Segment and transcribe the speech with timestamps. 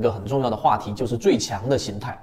[0.00, 2.18] 一个很重要的话题，就是最强的形态。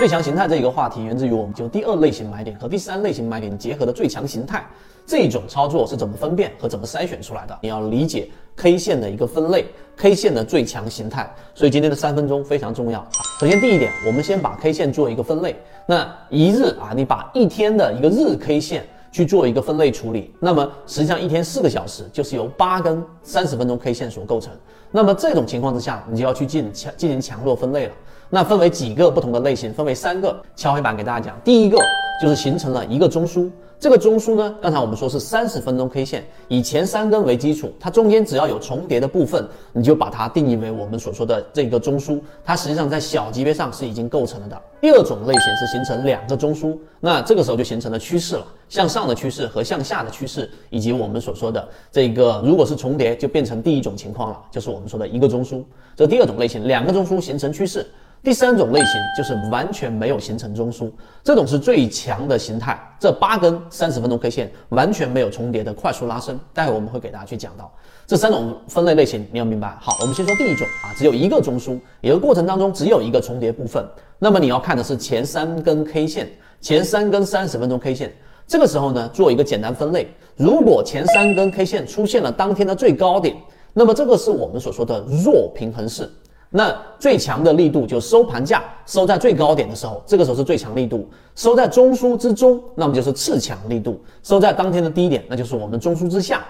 [0.00, 4.66] 最强形态这一个话题源自于我们就第二类型买点和第三类型买点结合的最强形态，
[5.06, 7.56] 这种操作是怎么分辨和怎么筛选出来的？
[7.62, 9.64] 你要理解 K 线的一个分类
[9.96, 11.32] ，K 线的最强形态。
[11.54, 13.06] 所以今天的三分钟非常重要。
[13.38, 15.54] 首先第一点，我们先把 K 线做一个分类。
[15.86, 24.52] 那一日啊，你把一天的一个日 K 线去做一个分类处理，那么实际上一天四个小时就是由八根三十分钟 K 线所构成。
[24.92, 27.92] 那么这种情况之下，你就要去进强进行强弱分类了。
[28.28, 30.40] 那分为几个不同的类型，分为三个。
[30.54, 31.78] 敲黑板给大家讲，第一个
[32.20, 33.50] 就是形成了一个中枢。
[33.78, 42.20] 这个中枢呢，刚才我们说是三十分钟 K 线，以前三根为基础，它中间只要有重叠的部分，你就把它定义为我们所说的这个中枢。
[42.44, 44.62] 它实际上在小级别上是已经构成了的。
[44.82, 55.64] 第二种类型是形成两个中枢，那这个时候就形成了趋势了，向上的趋势和向下的趋势，以及我们所说的这个如果是重叠，就变成第一种情况了，就是我们说的一个中枢。
[55.96, 57.86] 这第二种类型，两个中枢形成趋势。
[58.22, 60.90] 第三种类型就是完全没有形成中枢，
[61.24, 62.78] 这种是最强的形态。
[62.98, 67.72] 这八根三十分钟 K 线完全没有重叠的快速拉升，待会我们会给大家去讲到
[68.06, 69.74] 这三种分类类型，你要明白。
[69.80, 73.82] 好，我们先说第一种啊，只有一个中枢，也就过程当中只有一个重叠部分。
[74.18, 76.30] 那么你要看的是前三根 K 线，
[76.60, 78.12] 前三根三十分钟 K 线，
[78.46, 80.06] 这个时候呢，做一个简单分类。
[80.36, 83.34] 如果前三根 K 线出现了当天的最高点，
[83.72, 86.06] 那么这个是我们所说的弱平衡式。
[86.52, 93.92] 那最强的力度就收盘价收在最高点的时候，这个时候是最强力度；收在中枢之中，那么就是次强力度；
[94.24, 96.44] 收在当天的低点，那就是我们中枢之下，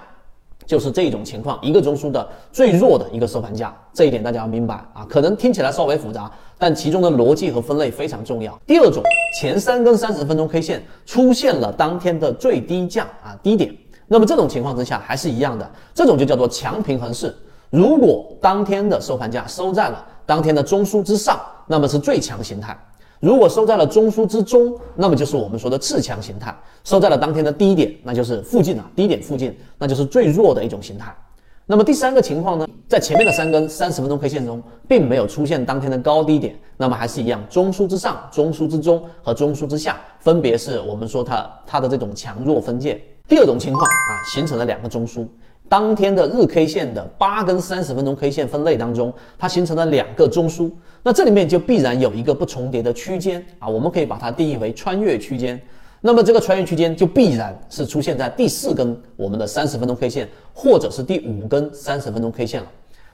[0.65, 1.59] 就是这种情况。
[1.61, 5.07] 一个中枢的最弱的一个收盘价，这一点大家要明白啊。
[5.07, 8.59] 可能听起来稍微复杂，但其中的逻辑和分类非常重要。
[8.67, 9.03] 第二种，
[9.39, 13.71] 前三根三十分钟 K 线出现了当天的最低价啊低点，
[14.09, 17.37] 那么这种情况之下还是一样的，这种就叫做强平衡式。
[17.71, 22.75] 如果当天的收盘价收在了当天的中枢之上，那么是最强形态；
[23.21, 31.17] 如果收在了中枢之中，那么就是我们说的次强形态；收在了当天的低点，那就是附近啊，低点附近，那就是最弱的一种形态。
[31.65, 43.01] 那么第三个情况呢，在前面的三根三十分钟 K 线中，并没有出现当天的高低点，那么还是一样，中枢之上、中枢之中和中枢之下，分别是我们说它它的这种强弱分界。
[43.29, 45.25] 第二种情况啊，形成了两个中枢。
[45.71, 50.69] 当天的日 K 线的八根三十分钟 K 线分类当中，它形成了两个中枢，
[51.01, 55.63] 那这里面就必然有一个不重叠的区间啊，我们可以把它定义为穿越区间。
[56.01, 62.67] 那么这个穿越区间就必然是出现在第四根我们的三十分钟 K 线，或者是第五根三十分钟 K 线了。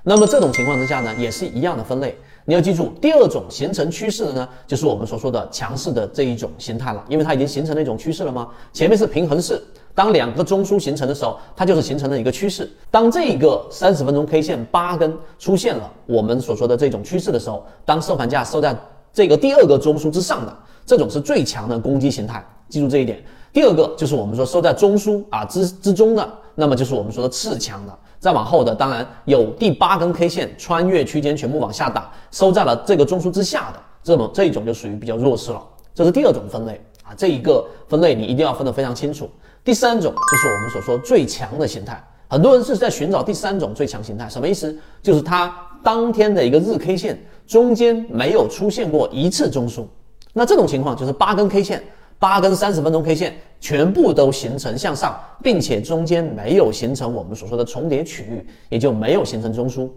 [0.09, 2.17] 那么这种情况之下呢，也是一样的分类。
[2.45, 8.47] 你要记住，第二种形成趋势的呢，就是我们所说的强势的这一种形态了，因为它已经形成了一种趋势了吗？
[8.73, 9.61] 前面是平衡式。
[9.97, 12.71] 当两个中枢形成的时候，它就是形成了一个趋势。
[12.89, 18.77] 当这个三十分钟 K 线八根出现了我们所说的这种趋势的时候，当收盘价收在
[19.13, 20.57] 这个第二个中枢之上的
[20.87, 23.21] 这种是最强的攻击形态，记住这一点。
[23.53, 27.97] 第二个就是我们说收在中枢啊之之中的，那么就是我们说的次强的。
[28.19, 35.63] 再往后的，当然有第八根 K 线穿越区间全部往下打，收在了这个中枢之下的这种这一种就属于比较弱势了。
[35.95, 39.31] 这是第二种分类啊，这一个分类你一定要分得非常清楚。
[39.63, 44.77] 第三种就是我们所说最强的形态，很多人是在寻找第三种最强形态，什么意思？
[45.03, 49.85] 就是它当天的一个日 K 线中间没有出现过一次中枢，
[50.33, 51.85] 那这种情况就是八根 K 线，
[52.19, 59.89] 八根三十分钟 K 线全部都形成向上，并且中间没有形成我们所说的重叠区域，也就没有形成中枢。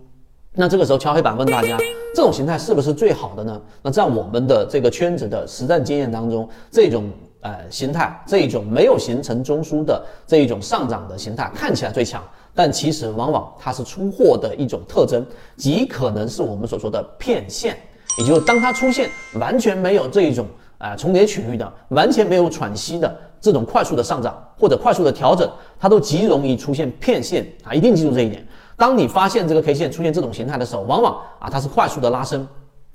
[0.53, 1.77] 那这个时候敲黑板问大家，
[2.15, 3.61] 这种形态是不是最好的呢？
[3.81, 7.09] 那在我们的这个圈子的实战经验当中，这种。
[7.41, 12.21] 呃，形态这一种没有形成中枢的这一种上涨的形态看起来最强，
[12.53, 15.25] 但其实往往它是出货的一种特征，
[15.55, 17.77] 极可能是我们所说的骗线，
[18.17, 20.45] 也就是当它出现完全没有这一种
[20.79, 27.73] 呃重叠区域的，完全没有喘息的这种快速的上涨或者快速的调整，它都极容易出现骗线啊！
[27.73, 28.45] 一定记住这一点。
[28.75, 32.47] 当你发现这个 K 线出现这种形态的时候，往往啊它是快速的拉升。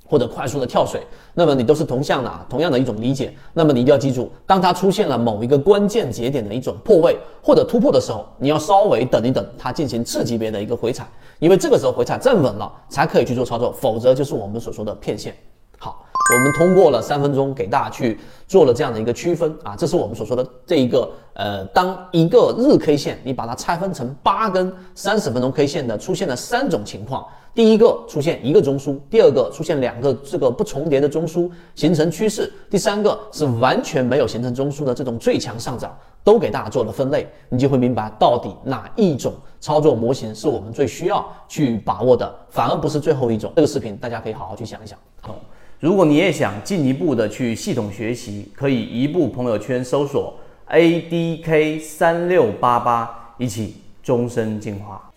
[0.07, 1.01] 或者快速的跳水，
[1.33, 3.35] 那么你都是同向的啊，同样的一种理解。
[3.55, 15.35] 那么你一定要记住，当它出现了某一个关键节点的一种破位或者突破的时候，你要稍微等一等，它进行次级别的一个回踩，因为这个时候回踩站稳了，才可以去做操作，否则就是我们所说的骗线。
[15.79, 18.19] 好，我们通过了三分钟给大家去
[18.49, 27.27] 做了这样的一个区分啊，这是我们所说的这一个呃，当一个日 K 线你把它拆分成八根三十分钟 K 线的出现了三种情况。
[27.55, 43.53] 第一个出现一个中枢，第二个出现两个这个不重叠的中枢形成趋势，第三个是完全没有形成中枢的这种最强上涨，都给大家做了分类，你就会明白到底哪一种操作模型是我们最需要去把握的，反而不是最后一种。
[43.55, 44.99] 这个视频大家可以好好去想一想。
[45.21, 45.37] 好，
[45.85, 50.35] 如果你也想进一步的去系统学习，可以移步朋友圈搜索
[50.69, 55.13] A D K 三六八八，一起终身进化。